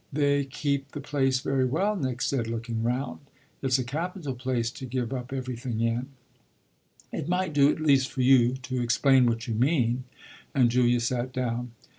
"They 0.11 0.45
keep 0.45 0.93
the 0.93 0.99
place 0.99 1.41
very 1.41 1.63
well," 1.63 1.95
Nick 1.95 2.23
said, 2.23 2.47
looking 2.47 2.81
round. 2.81 3.19
"It's 3.61 3.77
a 3.77 3.83
capital 3.83 4.33
place 4.33 4.71
to 4.71 4.87
give 4.87 5.13
up 5.13 5.31
everything 5.31 5.79
in." 5.79 6.07
"It 7.13 7.29
might 7.29 7.53
do 7.53 7.69
at 7.69 7.79
least 7.79 8.09
for 8.11 8.23
you 8.23 8.53
to 8.63 8.81
explain 8.81 9.27
what 9.27 9.45
you 9.47 9.53
mean." 9.53 10.05
And 10.55 10.71
Julia 10.71 11.01
sat 11.01 11.31
down. 11.31 11.73